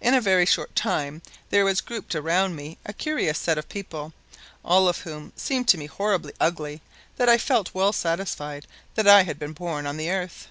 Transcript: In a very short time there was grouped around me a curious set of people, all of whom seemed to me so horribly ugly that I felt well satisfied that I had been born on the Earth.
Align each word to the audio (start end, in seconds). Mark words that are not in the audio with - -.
In 0.00 0.14
a 0.14 0.20
very 0.20 0.46
short 0.46 0.76
time 0.76 1.22
there 1.48 1.64
was 1.64 1.80
grouped 1.80 2.14
around 2.14 2.54
me 2.54 2.78
a 2.86 2.92
curious 2.92 3.36
set 3.36 3.58
of 3.58 3.68
people, 3.68 4.12
all 4.64 4.86
of 4.88 4.98
whom 4.98 5.32
seemed 5.34 5.66
to 5.70 5.76
me 5.76 5.88
so 5.88 5.94
horribly 5.94 6.32
ugly 6.38 6.82
that 7.16 7.28
I 7.28 7.36
felt 7.36 7.74
well 7.74 7.92
satisfied 7.92 8.68
that 8.94 9.08
I 9.08 9.24
had 9.24 9.40
been 9.40 9.52
born 9.52 9.88
on 9.88 9.96
the 9.96 10.08
Earth. 10.08 10.46